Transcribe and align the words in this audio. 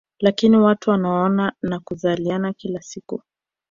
Lakini 0.19 0.57
watu 0.57 0.89
wanaoana 0.89 1.53
na 1.61 1.79
kuzaliana 1.79 2.53
kila 2.53 2.81
siku 2.81 3.21